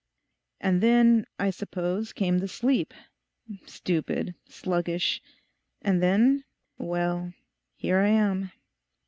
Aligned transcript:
And 0.59 0.81
then, 0.81 1.27
I 1.37 1.51
suppose, 1.51 2.11
came 2.11 2.39
the 2.39 2.47
sleep—stupid, 2.47 4.33
sluggish: 4.49 5.21
and 5.79 6.01
then; 6.01 6.43
well, 6.79 7.33
here 7.77 7.99
I 7.99 8.07
am. 8.07 8.51